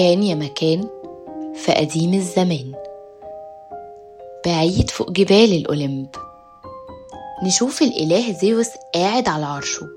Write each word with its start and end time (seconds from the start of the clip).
كان 0.00 0.22
يا 0.22 0.34
مكان 0.34 0.88
في 1.54 1.72
قديم 1.72 2.14
الزمان 2.14 2.72
بعيد 4.46 4.90
فوق 4.90 5.10
جبال 5.10 5.52
الأولمب. 5.52 6.08
نشوف 7.44 7.82
الإله 7.82 8.32
زيوس 8.32 8.68
قاعد 8.94 9.28
على 9.28 9.44
عرشه 9.46 9.88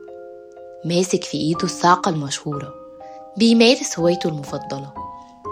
ماسك 0.85 1.23
في 1.23 1.37
إيده 1.37 1.63
الصاعقة 1.63 2.09
المشهورة 2.09 2.73
بيمارس 3.37 3.99
هوايته 3.99 4.27
المفضلة 4.29 4.93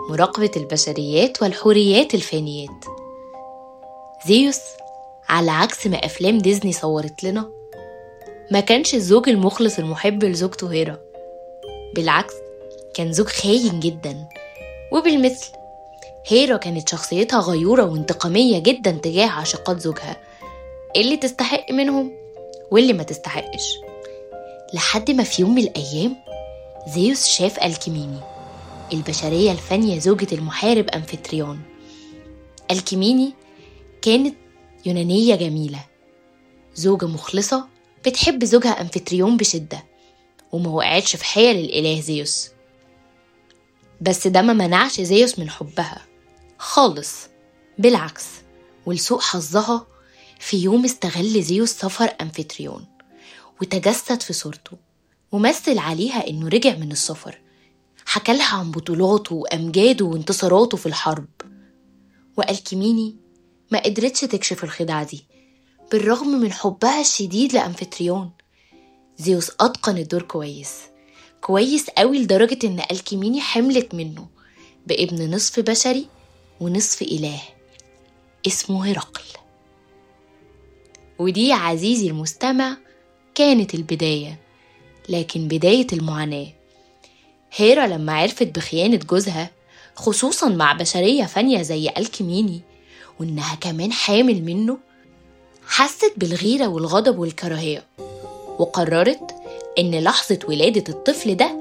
مراقبة 0.10 0.52
البشريات 0.58 1.42
والحوريات 1.42 2.14
الفانيات. 2.14 2.86
زيوس 4.28 4.60
على 5.30 5.52
عكس 5.52 5.88
ما 5.88 6.06
أفلام 6.06 6.38
ديزني 6.38 6.74
صورت 6.74 7.24
لنا 7.24 7.52
ما 8.52 8.60
كانش 8.60 8.96
الزوج 8.96 9.30
المخلص 9.30 9.80
المحب 9.80 10.24
لزوجته 10.24 10.72
هيرا 10.72 10.98
بالعكس 11.96 12.34
كان 12.94 13.14
زوج 13.14 13.28
خاين 13.28 13.80
جدا. 13.80 14.41
وبالمثل 14.92 15.52
هيرا 16.28 16.58
كانت 16.58 16.90
شخصيتها 16.90 17.40
غيورة 17.40 17.84
وانتقامية 17.84 18.60
جدا 18.60 18.92
تجاه 18.92 19.28
عاشقات 19.28 19.80
زوجها 19.80 20.18
اللي 20.96 21.18
تستحق 21.18 21.72
منهم 21.72 22.12
واللي 22.72 22.94
ما 22.94 23.04
تستحقش. 23.04 23.76
لحد 24.74 25.12
ما 25.12 25.24
في 25.24 25.42
يوم 25.42 25.56
من 25.56 25.62
الأيام 25.64 26.16
زيوس 26.88 27.28
شاف 27.28 27.64
ألكيميني 27.64 28.20
البشرية 28.94 29.52
الفانية 29.52 30.00
زوجة 30.00 30.28
المحارب 30.36 30.90
أنفيتريون 30.90 31.62
ألكيميني 32.72 33.34
كانت 34.02 34.36
يونانية 34.86 35.36
جميلة 35.36 35.80
زوجة 36.76 37.06
مخلصة 37.06 37.66
بتحب 38.06 38.44
زوجها 38.46 38.82
أنفيتريون 38.82 39.38
بشدة 39.38 39.84
وما 40.52 40.70
وقعتش 40.70 41.16
في 41.16 41.26
حيل 41.26 41.58
الإله 41.58 42.02
زيوس. 42.02 42.50
بس 44.02 44.28
ده 44.28 44.42
ما 44.42 44.54
منعش 44.54 45.02
زيوس 45.02 45.40
من 45.40 45.50
حبها. 45.50 46.06
خالص. 46.58 47.16
بالعكس. 47.78 48.26
ولسوء 48.86 49.20
حظها 49.20 49.88
في 50.40 50.58
يوم 50.58 50.86
استغل 50.86 51.44
زيوس 51.44 51.70
سفر 51.70 52.16
أنفيتريون 52.22 52.86
وتجسد 53.62 54.22
في 54.22 54.34
صورته 54.34 54.78
ومثل 55.32 55.78
عليها 55.78 56.28
إنه 56.28 56.48
رجع 56.48 56.76
من 56.76 56.92
السفر. 56.92 57.42
حكالها 58.06 58.58
عن 58.58 58.72
بطولاته 58.72 59.36
وأمجاده 59.36 60.06
وانتصاراته 60.06 60.78
في 60.78 60.86
الحرب. 60.86 61.28
وألكيميني 62.38 63.16
ما 63.72 63.80
قدرتش 63.84 64.22
تكشف 64.22 64.64
الخدعة 64.64 65.04
دي. 65.04 65.26
بالرغم 65.92 66.28
من 66.28 66.54
حبها 66.54 67.02
الشديد 67.02 67.54
لأنفيتريون 67.54 68.32
زيوس 69.18 69.52
أتقن 69.60 69.98
الدور 69.98 70.22
كويس. 70.22 70.91
كويس 71.42 71.90
قوي 71.90 72.20
لدرجة 72.20 72.60
إن 72.64 72.80
ألكيميني 72.92 73.42
حملت 73.42 73.96
منه 73.96 74.28
بابن 74.88 75.36
نصف 75.36 75.60
بشري 75.60 76.08
ونصف 76.60 77.02
إله 77.02 77.42
اسمه 78.48 78.92
هرقل. 78.92 79.24
ودي 81.20 81.54
عزيزي 81.54 82.08
المستمع 82.08 82.78
كانت 83.36 83.74
البداية 83.74 84.40
لكن 85.10 85.48
بداية 85.48 85.88
المعاناة. 85.94 86.48
هيرا 87.56 87.88
لما 87.88 88.14
عرفت 88.14 88.48
بخيانة 88.56 88.98
جوزها 88.98 89.50
خصوصا 89.96 90.50
مع 90.50 90.74
بشرية 90.74 91.24
فانية 91.26 91.62
زي 91.62 91.90
ألكيميني 91.90 92.62
وإنها 93.20 93.56
كمان 93.56 93.92
حامل 93.92 94.44
منه 94.44 94.78
حست 95.68 96.14
بالغيرة 96.18 96.68
والغضب 96.68 97.20
والكراهية 97.20 97.86
وقررت 98.60 99.41
إن 99.80 99.96
لحظة 99.96 100.40
ولادة 100.48 100.94
الطفل 100.94 101.36
ده 101.36 101.58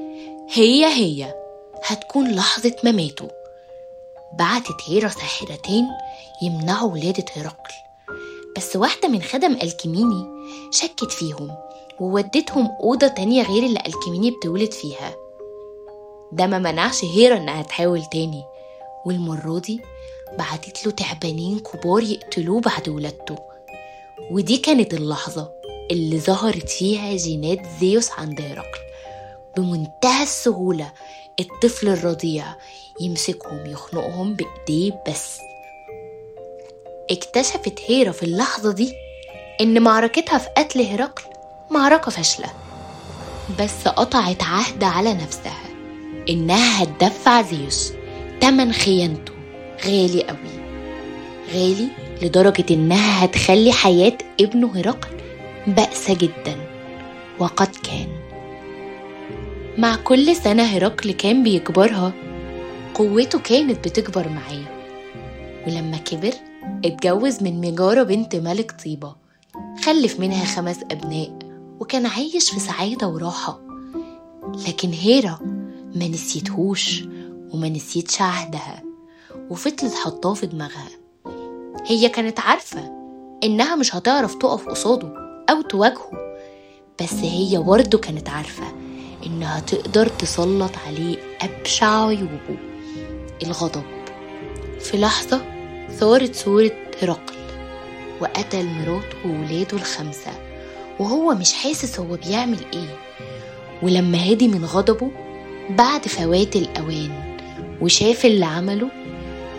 هي 0.52 0.84
هي 0.86 1.34
هتكون 1.84 2.30
لحظة 2.34 2.76
مماته. 2.84 3.28
بعتت 4.38 4.76
هيرا 4.88 5.08
ساحرتين 5.08 5.88
يمنعوا 6.42 6.92
ولادة 6.92 7.24
هرقل. 7.36 7.74
بس 8.56 8.76
واحدة 8.76 9.08
من 9.08 9.22
خدم 9.22 9.52
ألكيميني 9.52 10.26
شكت 10.70 11.10
فيهم 11.12 11.56
وودتهم 12.00 12.68
أوضة 12.82 13.08
تانية 13.08 13.42
غير 13.42 13.62
اللي 13.66 13.80
ألكيميني 13.86 14.30
بتولد 14.30 14.72
فيها. 14.72 15.14
ده 16.32 16.46
ما 16.46 16.58
منعش 16.58 17.04
هيرا 17.04 17.36
إنها 17.36 17.62
تحاول 17.62 18.04
تاني. 18.04 18.42
والمرة 19.06 19.58
دي 19.58 19.80
بعتت 20.38 20.86
له 20.86 20.92
تعبانين 20.92 21.58
كبار 21.58 22.02
يقتلوه 22.02 22.60
بعد 22.60 22.88
ولادته. 22.88 23.36
ودي 24.30 24.56
كانت 24.56 24.94
اللحظة. 24.94 25.59
اللي 25.90 26.20
ظهرت 26.20 26.68
فيها 26.68 27.16
جينات 27.16 27.60
زيوس 27.80 28.10
عند 28.10 28.40
هرقل 28.40 28.78
بمنتهى 29.56 30.22
السهولة 30.22 30.92
الطفل 31.40 31.88
الرضيع 31.88 32.44
يمسكهم 33.00 33.66
يخنقهم 33.66 34.34
بإيديه 34.36 35.02
بس. 35.08 35.38
اكتشفت 37.10 37.78
هيرا 37.86 38.12
في 38.12 38.22
اللحظة 38.22 38.72
دي 38.72 38.92
إن 39.60 39.82
معركتها 39.82 40.38
في 40.38 40.48
قتل 40.56 40.80
هرقل 40.80 41.22
معركة 41.70 42.10
فاشلة 42.10 42.48
بس 43.60 43.88
قطعت 43.88 44.42
عهد 44.42 44.84
على 44.84 45.14
نفسها 45.14 45.62
إنها 46.28 46.82
هتدفع 46.82 47.42
زيوس 47.42 47.92
تمن 48.40 48.72
خيانته. 48.72 49.32
غالي 49.86 50.22
قوي. 50.22 50.60
غالي 51.54 51.88
لدرجة 52.22 52.64
إنها 52.70 53.24
هتخلي 53.24 53.72
حياة 53.72 54.18
ابنه 54.40 54.80
هرقل 54.80 55.19
بأسة 55.74 56.14
جدا. 56.14 56.56
وقد 57.38 57.68
كان. 57.82 58.08
مع 59.78 59.96
كل 59.96 60.36
سنة 60.36 60.62
هرقل 60.62 61.12
كان 61.12 61.42
بيكبرها 61.42 62.12
قوته 62.94 63.38
كانت 63.38 63.88
بتكبر 63.88 64.28
معاه. 64.28 64.80
ولما 65.66 65.96
كبر 65.96 66.32
اتجوز 66.84 67.42
من 67.42 67.60
مجارة 67.60 68.02
بنت 68.02 68.36
ملك 68.36 68.74
طيبة 68.84 69.16
خلف 69.84 70.20
منها 70.20 70.44
خمس 70.44 70.78
أبناء 70.90 71.38
وكان 71.80 72.06
عايش 72.06 72.50
في 72.50 72.60
سعادة 72.60 73.08
وراحة. 73.08 73.60
لكن 74.68 74.90
هيرا 74.90 75.38
ما 75.94 76.08
نسيتهوش 76.08 77.04
وما 77.52 77.68
نسيتش 77.68 78.22
عهدها 78.22 78.82
وفضلت 79.50 79.94
حطاه 79.94 80.34
في 80.34 80.46
دماغها. 80.46 80.88
هي 81.86 82.08
كانت 82.08 82.40
عارفة 82.40 82.92
إنها 83.44 83.76
مش 83.76 83.94
هتعرف 83.94 84.34
تقف 84.34 84.68
قصاده. 84.68 85.29
أو 85.50 85.62
تواجهه. 85.62 86.10
بس 87.02 87.14
هي 87.14 87.58
برضه 87.58 87.98
كانت 87.98 88.28
عارفة 88.28 88.64
إنها 89.26 89.60
تقدر 89.60 90.06
تسلط 90.06 90.72
عليه 90.86 91.16
أبشع 91.42 92.06
عيوبه. 92.06 92.56
الغضب. 93.42 93.82
في 94.80 94.96
لحظة 94.96 95.40
ثارت 95.90 96.34
صورة 96.34 96.70
هرقل 97.02 97.34
وقتل 98.20 98.66
مراته 98.66 99.16
وولاده 99.26 99.76
الخمسة 99.76 100.30
وهو 100.98 101.34
مش 101.34 101.52
حاسس 101.52 102.00
هو 102.00 102.16
بيعمل 102.16 102.58
إيه. 102.72 102.96
ولما 103.82 104.32
هدي 104.32 104.48
من 104.48 104.64
غضبه 104.64 105.10
بعد 105.70 106.08
فوات 106.08 106.56
الأوان 106.56 107.36
وشاف 107.80 108.26
اللي 108.26 108.46
عمله 108.46 108.88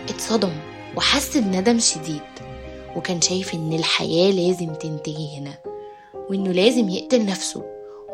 اتصدم 0.08 0.52
وحس 0.96 1.36
بندم 1.36 1.78
شديد 1.78 2.20
وكان 2.96 3.20
شايف 3.20 3.54
إن 3.54 3.72
الحياة 3.72 4.30
لازم 4.30 4.74
تنتهي 4.74 5.38
هنا. 5.38 5.71
وإنه 6.30 6.52
لازم 6.52 6.88
يقتل 6.88 7.26
نفسه 7.26 7.62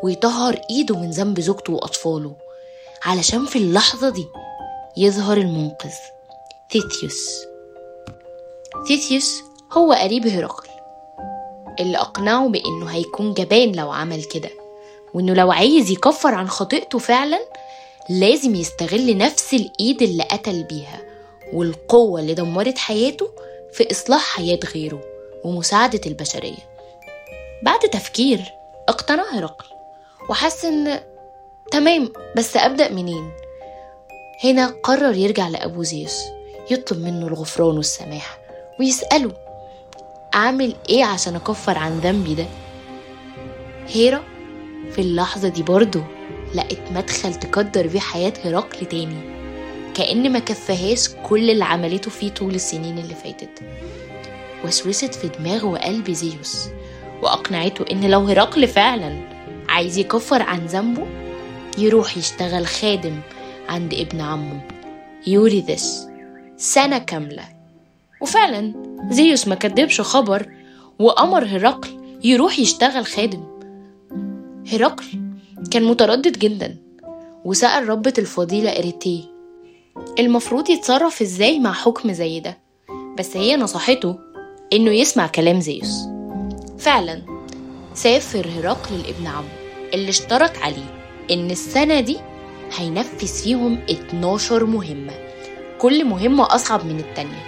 ويطهر 0.03 0.61
إيده 0.69 0.95
من 0.97 1.11
ذنب 1.11 1.39
زوجته 1.39 1.73
وأطفاله 1.73 2.35
علشان 3.05 3.45
في 3.45 3.55
اللحظة 3.55 4.09
دي 4.09 4.25
يظهر 4.97 5.37
المنقذ 5.37 5.93
ثيتيوس 6.71 7.29
ثيتيوس 8.87 9.41
هو 9.71 9.93
قريب 9.93 10.27
هرقل 10.27 10.67
اللي 11.79 11.97
أقنعه 11.97 12.47
بإنه 12.49 12.85
هيكون 12.85 13.33
جبان 13.33 13.71
لو 13.71 13.91
عمل 13.91 14.23
كده 14.23 14.49
وإنه 15.13 15.33
لو 15.33 15.51
عايز 15.51 15.89
يكفر 15.91 16.33
عن 16.35 16.47
خطيئته 16.49 16.99
فعلا 16.99 17.39
لازم 18.09 18.55
يستغل 18.55 19.17
نفس 19.17 19.53
الإيد 19.53 20.01
اللي 20.01 20.23
قتل 20.23 20.63
بيها 20.63 21.01
والقوة 21.53 22.19
اللي 22.19 22.33
دمرت 22.33 22.77
حياته 22.77 23.29
في 23.71 23.91
إصلاح 23.91 24.21
حياة 24.35 24.59
غيره 24.75 25.01
ومساعدة 25.43 26.01
البشرية. 26.05 26.78
بعد 27.63 27.79
تفكير 27.79 28.41
اقتنع 28.89 29.23
هرقل 29.33 29.65
وحس 30.29 30.65
إن 30.65 30.99
تمام 31.71 32.13
بس 32.37 32.57
أبدأ 32.57 32.91
منين؟ 32.91 33.31
هنا 34.43 34.67
قرر 34.83 35.15
يرجع 35.15 35.47
لأبو 35.47 35.83
زيوس 35.83 36.19
يطلب 36.71 36.99
منه 36.99 37.27
الغفران 37.27 37.77
والسماح 37.77 38.37
ويسأله 38.79 39.31
أعمل 40.35 40.75
إيه 40.89 41.03
عشان 41.05 41.35
أكفر 41.35 41.77
عن 41.77 41.99
ذنبي 41.99 42.35
ده؟ 42.35 42.45
هيرا 43.87 44.23
في 44.91 45.01
اللحظة 45.01 45.47
دي 45.49 45.63
برضه 45.63 46.03
لقت 46.55 46.91
مدخل 46.91 47.33
تقدر 47.35 47.87
بيه 47.87 47.99
حياة 47.99 48.33
هرقل 48.45 48.85
تاني 48.85 49.39
كأن 49.93 50.31
ما 50.31 50.39
كفهاش 50.39 51.09
كل 51.09 51.49
اللي 51.49 51.65
عملته 51.65 52.11
فيه 52.11 52.29
طول 52.29 52.55
السنين 52.55 52.97
اللي 52.97 53.15
فاتت. 53.15 53.59
وسوست 54.65 55.15
في 55.15 55.27
دماغه 55.27 55.65
وقلب 55.65 56.11
زيوس 56.11 56.67
وأقنعته 57.21 57.85
إن 57.91 58.09
لو 58.09 58.19
هرقل 58.19 58.67
فعلا 58.67 59.19
عايز 59.69 59.97
يكفر 59.97 60.41
عن 60.41 60.65
ذنبه 60.65 61.07
يروح 61.77 62.17
يشتغل 62.17 62.67
خادم 62.67 63.19
عند 63.69 63.93
ابن 63.93 64.21
عمه. 64.21 64.61
يوريدس 65.27 66.07
سنة 66.57 66.97
كاملة. 66.97 67.43
وفعلا 68.21 68.73
زيوس 69.09 69.47
ما 69.47 69.55
كدبش 69.55 70.01
خبر 70.01 70.49
وأمر 70.99 71.45
هرقل 71.45 71.89
يروح 72.23 72.59
يشتغل 72.59 73.05
خادم. 73.05 73.43
هرقل 74.73 75.05
كان 75.71 75.83
متردد 75.83 76.39
جدا 76.39 76.77
وسأل 77.45 77.89
ربة 77.89 78.13
الفضيلة 78.17 78.69
إريتيه 78.79 79.23
المفروض 80.19 80.69
يتصرف 80.69 81.21
إزاي 81.21 81.59
مع 81.59 81.73
حكم 81.73 82.11
زي 82.11 82.39
ده؟ 82.39 82.57
بس 83.17 83.37
هي 83.37 83.55
نصحته 83.57 84.19
إنه 84.73 84.91
يسمع 84.91 85.27
كلام 85.27 85.59
زيوس. 85.59 86.08
فعلا 86.79 87.21
سافر 87.93 88.47
هرقل 88.57 88.97
لابن 89.01 89.27
عمه 89.27 89.49
اللي 89.93 90.09
اشترط 90.09 90.57
عليه 90.57 90.99
إن 91.31 91.51
السنة 91.51 91.99
دي 91.99 92.17
هينفذ 92.77 93.27
فيهم 93.27 93.79
12 93.89 94.65
مهمة 94.65 95.13
كل 95.79 96.05
مهمة 96.05 96.55
أصعب 96.55 96.85
من 96.85 96.99
التانية. 96.99 97.45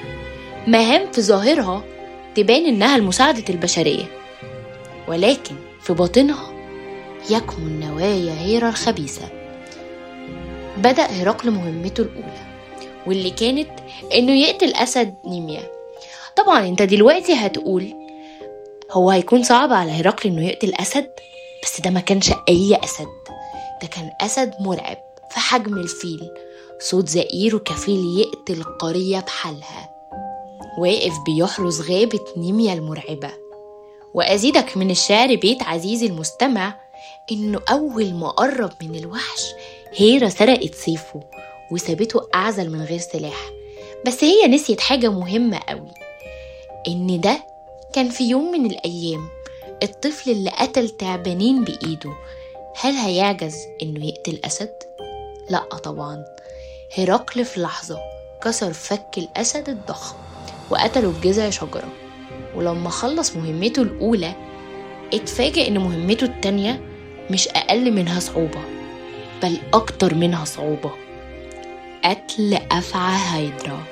مهام 0.68 1.12
في 1.12 1.22
ظاهرها 1.22 1.84
تبان 2.36 2.66
إنها 2.66 2.98
لمساعدة 2.98 3.44
البشرية 3.50 4.04
ولكن 5.08 5.56
في 5.82 5.94
باطنها 5.94 6.52
يكمن 7.30 7.80
نوايا 7.80 8.34
هيرا 8.40 8.70
الخبيثة. 8.70 9.30
بدأ 10.78 11.04
هرقل 11.06 11.52
مهمته 11.52 12.02
الأولى 12.02 12.52
واللي 13.08 13.30
كانت 13.30 13.70
إنه 14.16 14.32
يقتل 14.32 14.74
أسد 14.74 15.16
نيميا. 15.26 15.64
طبعا 16.36 16.68
أنت 16.68 16.82
دلوقتي 16.82 17.34
هتقول 17.34 17.94
هو 18.92 19.10
هيكون 19.10 19.44
صعب 19.44 19.74
على 19.74 19.92
هرقل 19.92 20.30
إنه 20.30 20.48
يقتل 20.48 20.74
أسد 20.74 21.12
بس 21.64 21.82
ده 21.82 21.90
ما 21.90 22.00
كانش 22.00 22.32
أي 22.50 22.80
أسد. 22.84 23.08
ده 23.82 23.88
كان 23.88 24.12
أسد 24.22 24.54
مرعب 24.60 24.98
في 25.32 25.40
حجم 25.40 25.78
الفيل 25.78 26.32
صوت 26.80 27.10
زئيره 27.10 27.58
كفيل 27.58 28.20
يقتل 28.20 28.64
قرية 28.64 29.20
بحالها. 29.20 29.90
واقف 30.78 31.14
بيحرس 31.26 31.82
غابة 31.82 32.20
نيميا 32.38 32.74
المرعبة. 32.74 33.32
وأزيدك 34.14 34.78
من 34.78 34.92
الشعر 34.92 35.36
بيت 35.36 35.64
عزيزي 35.64 36.06
المستمع 36.06 36.80
إنه 37.32 37.60
أول 37.72 38.14
ما 38.14 38.30
قرب 38.30 38.72
من 38.82 38.96
الوحش 38.96 39.44
هيرا 39.96 40.30
سرقت 40.30 40.76
سيفه 40.76 41.20
وسابته 41.72 42.28
أعزل 42.36 42.70
من 42.70 42.82
غير 42.82 43.00
سلاح. 43.00 43.50
بس 44.06 44.24
هي 44.24 44.48
نسيت 44.48 44.82
حاجة 44.82 45.10
مهمة 45.12 45.60
قوي 45.70 45.92
إن 46.88 47.22
ده 47.22 47.51
كان 47.94 48.10
في 48.10 48.30
يوم 48.30 48.52
من 48.52 48.66
الأيام 48.66 49.30
الطفل 49.84 50.32
اللي 50.32 50.50
قتل 50.50 50.90
تعبانين 50.90 51.64
بإيده 51.64 52.14
هل 52.82 52.94
هيعجز 52.94 53.56
إنه 53.82 54.06
يقتل 54.06 54.40
أسد؟ 54.46 54.74
لأ 55.50 55.60
طبعا. 55.60 56.26
هرقل 56.98 57.46
في 57.46 57.60
لحظة 57.60 58.00
كسر 58.44 58.74
فك 58.74 59.18
الأسد 59.18 59.70
الضخم 59.70 60.16
وقتله 60.70 61.12
بجذع 61.12 61.50
شجرة. 61.50 61.90
ولما 62.56 62.90
خلص 62.90 63.36
مهمته 63.36 63.82
الأولى 63.82 64.34
اتفاجئ 65.14 65.68
إن 65.68 65.78
مهمته 65.78 66.26
التانية 66.26 66.82
مش 67.32 67.48
أقل 67.48 67.92
منها 67.92 68.20
صعوبة 68.20 68.62
بل 69.44 69.58
أكتر 69.74 70.16
منها 70.16 70.46
صعوبة. 70.46 70.92
قتل 72.06 72.60
أفعى 72.72 73.18
هيدرا. 73.32 73.84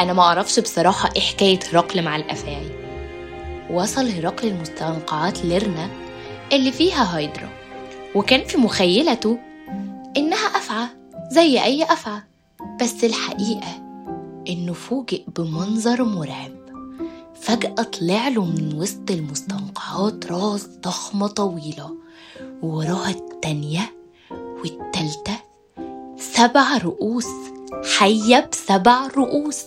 أنا 0.00 0.12
معرفش 0.12 0.58
بصراحة 0.60 1.10
إيه 1.16 1.22
حكاية 1.22 1.58
هرقل 1.72 2.02
مع 2.02 2.16
الأفاعي. 2.16 2.81
وصل 3.70 4.08
هرقل 4.08 4.48
المستنقعات 4.48 5.44
ليرنا 5.44 5.88
اللي 6.52 6.72
فيها 6.72 7.18
هيدرا 7.18 7.48
وكان 8.14 8.44
في 8.44 8.58
مخيلته 8.58 9.38
إنها 10.16 10.46
أفعى 10.46 10.88
زي 11.30 11.62
أي 11.62 11.82
أفعى 11.84 12.22
بس 12.80 13.04
الحقيقة 13.04 13.82
إنه 14.48 14.72
فوجئ 14.72 15.24
بمنظر 15.36 16.04
مرعب. 16.04 16.52
فجأة 17.40 17.82
طلع 17.82 18.28
له 18.28 18.44
من 18.44 18.74
وسط 18.74 19.10
المستنقعات 19.10 20.26
راس 20.26 20.66
ضخمة 20.66 21.26
طويلة 21.26 21.96
ووراها 22.62 23.10
التانية 23.10 23.92
والتالتة 24.30 25.40
سبع 26.16 26.76
رؤوس 26.76 27.26
حية 27.98 28.48
بسبع 28.52 29.06
رؤوس. 29.06 29.64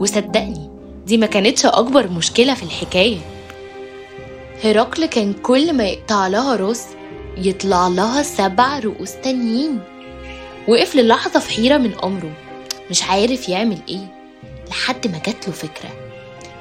وصدقني 0.00 0.70
دي 1.06 1.16
ما 1.18 1.26
كانتش 1.26 1.66
أكبر 1.66 2.08
مشكلة 2.08 2.54
في 2.54 2.62
الحكاية. 2.62 3.18
هرقل 4.64 5.06
كان 5.06 5.32
كل 5.32 5.72
ما 5.72 5.84
يقطع 5.84 6.26
لها 6.26 6.56
راس 6.56 6.86
يطلع 7.36 7.88
لها 7.88 8.22
سبع 8.22 8.78
رؤوس 8.78 9.12
تانيين. 9.22 9.80
وقف 10.68 10.96
للحظة 10.96 11.40
في 11.40 11.50
حيرة 11.50 11.76
من 11.78 11.94
أمره. 12.04 12.32
مش 12.90 13.02
عارف 13.02 13.48
يعمل 13.48 13.78
إيه. 13.88 14.14
لحد 14.70 15.06
ما 15.06 15.18
جات 15.26 15.48
له 15.48 15.52
فكرة. 15.54 15.90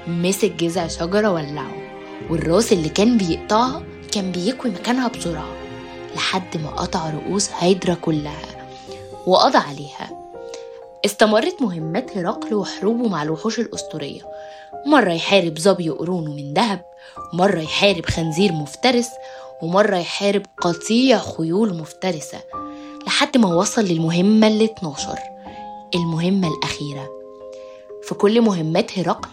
مسك 0.08 0.52
جذع 0.52 0.88
شجرة 0.88 1.32
ولعه 1.32 1.72
والراس 2.30 2.74
اللي 2.74 2.90
كان 2.90 3.18
بيقطعها 3.18 3.84
كان 4.12 4.32
بيكوي 4.32 4.72
مكانها 4.72 5.08
بسرعة. 5.08 5.50
لحد 6.16 6.58
ما 6.58 6.70
قطع 6.70 7.10
رؤوس 7.10 7.50
هيدرا 7.60 7.94
كلها. 7.94 8.68
وقضى 9.28 9.58
عليها. 9.58 10.25
استمرت 11.06 11.62
مهمات 11.62 12.18
هرقل 12.18 12.54
وحروبه 12.54 13.07
مع 13.07 13.24
الوحوش 13.24 13.60
الأسطورية. 13.60 14.22
مرة 14.86 15.12
يحارب 15.13 15.60
ظبي 15.60 15.90
قرونه 15.90 16.31
من 16.34 16.54
ذهب 16.54 16.86
مرة 17.34 17.60
يحارب 17.60 18.06
خنزير 18.06 18.52
مفترس 18.52 19.10
ومرة 19.62 19.98
يحارب 19.98 20.42
قطيع 20.62 21.18
خيول 21.18 21.74
مفترسة 21.74 22.38
لحد 23.07 23.38
ما 23.38 23.56
وصل 23.56 23.81
للمهمة 23.86 24.48
ال 24.48 24.62
12 24.63 25.19
المهمة 25.96 26.48
الأخيرة. 26.48 27.10
في 28.04 28.16
كل 28.16 28.42
مهمات 28.42 29.00
هرقل 29.00 29.30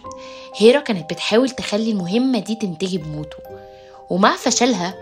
هيرا 0.55 0.79
كانت 0.79 1.13
بتحاول 1.13 1.49
تخلي 1.49 1.91
المهمة 1.91 2.39
دي 2.39 2.55
تنتهي 2.55 2.97
بموته 2.97 3.37
ومع 4.09 4.35
فشلها 4.35 4.95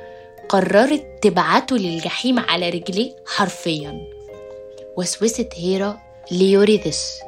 قررت 0.50 1.06
تبعته 1.22 1.78
للجحيم 1.78 2.40
على 2.40 2.70
رجليه 2.70 3.16
حرفيا. 3.26 4.08
وسوست 4.98 5.50
هيرا 5.56 6.11
ليوريدس. 6.32 7.20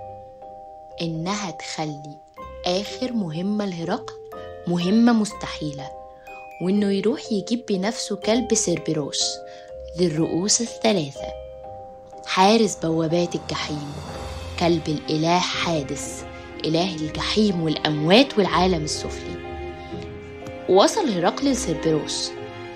إنها 1.01 1.51
تخلي 1.51 2.18
آخر 2.66 3.13
مهمة 3.13 3.66
لهرقل 3.66 4.13
مهمة 4.68 5.13
مستحيلة 5.13 5.92
وإنه 6.62 6.92
يروح 6.92 7.31
يجيب 7.31 7.66
بنفسه 7.69 8.16
كلب 8.16 8.54
سيربيروس 8.54 9.24
ذي 9.98 10.07
الرؤوس 10.07 10.62
الثلاثة. 10.62 11.28
حارس 12.25 12.75
بوابات 12.75 13.36
الجحيم 13.36 13.94
كلب 14.60 14.88
الإله 14.88 15.39
حادث 15.39 16.24
إله 16.65 16.96
الجحيم 16.96 17.63
والأموات 17.63 18.38
والعالم 18.38 18.84
السفلي. 18.84 19.36
وصل 20.70 21.10
هرقل 21.10 21.51
لسيربيروس 21.51 22.32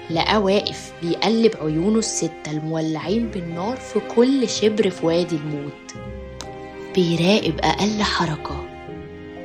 لقاه 0.09 0.39
واقف 0.39 0.93
بيقلب 1.01 1.51
عيونه 1.61 1.99
الستة 1.99 2.51
المولعين 2.51 3.31
بالنار 3.31 3.77
في 3.77 3.99
كل 4.15 4.49
شبر 4.49 4.89
في 4.89 5.05
وادي 5.05 5.35
الموت. 5.35 5.93
بيراقب 6.95 7.59
أقل 7.59 8.03
حركة 8.03 8.65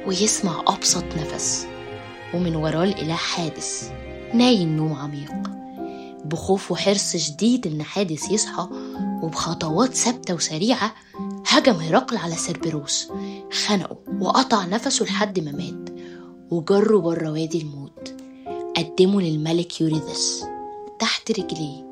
ويسمع 0.06 0.64
أبسط 0.66 1.04
نفس 1.18 1.66
ومن 2.34 2.56
وراه 2.56 2.84
الإله 2.84 3.14
حادث 3.14 3.90
نايم 4.34 4.76
نوم 4.76 4.92
عميق. 4.92 5.32
بخوف 6.24 6.72
وحرص 6.72 7.16
شديد 7.16 7.66
إن 7.66 7.82
حادث 7.82 8.30
يصحى 8.30 8.68
وبخطوات 9.22 9.94
ثابتة 9.94 10.34
وسريعة 10.34 10.94
هجم 11.46 11.74
هرقل 11.74 12.16
على 12.16 12.34
سيربيروس 12.34 13.08
خنقه 13.66 13.98
وقطع 14.20 14.64
نفسه 14.64 15.04
لحد 15.04 15.38
ما 15.40 15.52
مات 15.52 15.90
وجره 16.50 16.98
بره 16.98 17.30
وادي 17.30 17.62
الموت. 17.62 18.14
قدمه 18.76 19.20
للملك 19.20 19.80
يوريدس 19.80 20.44
تحت 21.02 21.30
رجليه 21.30 21.84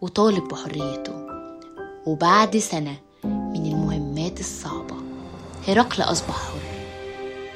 وطالب 0.00 0.48
بحريته. 0.48 1.26
وبعد 2.06 2.56
سنة 2.56 2.94
من 3.24 3.66
المهمات 3.66 4.40
الصعبة 4.40 4.94
هرقل 5.68 6.02
أصبح 6.02 6.34
حر 6.34 6.58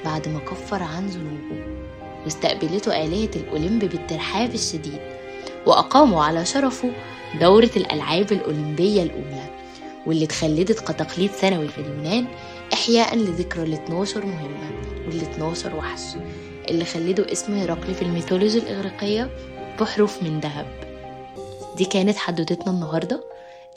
بعد 0.04 0.28
ما 0.28 0.38
كفر 0.38 0.82
عن 0.82 1.06
ذنوبه 1.06 1.66
واستقبلته 2.24 3.04
آلهة 3.04 3.30
الأولمب 3.36 3.84
بالترحاب 3.84 4.54
الشديد 4.54 5.00
وأقاموا 5.66 6.24
على 6.24 6.44
شرفه 6.44 6.90
دورة 7.40 7.70
الألعاب 7.76 8.32
الأولمبية 8.32 9.02
الأولى 9.02 9.50
واللي 10.06 10.24
اتخلدت 10.24 10.80
كتقليد 10.80 11.30
سنوي 11.30 11.68
في 11.68 11.78
اليونان 11.78 12.26
إحياء 12.72 13.16
لذكرى 13.16 13.62
ال 13.62 13.72
12 13.72 14.26
مهمة 14.26 14.70
وال 15.06 15.22
12 15.22 15.76
وحش 15.76 16.02
اللي 16.70 16.84
خلدوا 16.84 17.32
اسم 17.32 17.54
هرقل 17.54 17.94
في 17.94 18.02
الميثولوجيا 18.02 18.62
الإغريقية 18.62 19.30
بحروف 19.80 20.22
من 20.22 20.40
ذهب. 20.40 20.81
دي 21.76 21.84
كانت 21.84 22.16
حدوتتنا 22.16 22.70
النهاردة. 22.70 23.24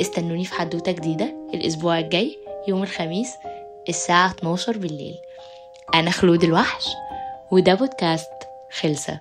استنوني 0.02 0.46
في 0.46 0.54
حدوتة 0.54 0.92
جديدة 0.92 1.36
الأسبوع 1.54 2.00
الجاي 2.00 2.40
يوم 2.68 2.84
الخميس 2.84 3.30
الساعة 3.90 4.32
12 4.32 4.78
بالليل. 4.78 5.18
أنا 5.96 6.12
خلود 6.12 6.44
الوحش 6.44 6.86
وده 7.52 7.74
بودكاست 7.74 8.32
خلصة. 8.80 9.20